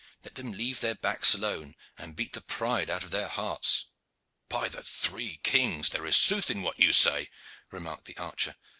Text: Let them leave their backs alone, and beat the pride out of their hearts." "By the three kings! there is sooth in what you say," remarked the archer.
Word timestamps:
Let 0.23 0.33
them 0.33 0.51
leave 0.53 0.79
their 0.79 0.95
backs 0.95 1.35
alone, 1.35 1.75
and 1.95 2.15
beat 2.15 2.33
the 2.33 2.41
pride 2.41 2.89
out 2.89 3.03
of 3.03 3.11
their 3.11 3.27
hearts." 3.27 3.85
"By 4.49 4.67
the 4.67 4.81
three 4.81 5.37
kings! 5.43 5.89
there 5.89 6.07
is 6.07 6.17
sooth 6.17 6.49
in 6.49 6.63
what 6.63 6.79
you 6.79 6.91
say," 6.91 7.29
remarked 7.69 8.05
the 8.05 8.17
archer. 8.17 8.55